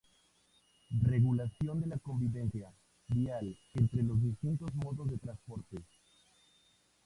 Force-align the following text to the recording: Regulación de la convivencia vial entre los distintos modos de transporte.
Regulación 1.03 1.79
de 1.81 1.85
la 1.85 1.99
convivencia 1.99 2.73
vial 3.07 3.55
entre 3.75 4.01
los 4.01 4.19
distintos 4.19 4.73
modos 4.73 5.07
de 5.11 5.19
transporte. 5.19 5.77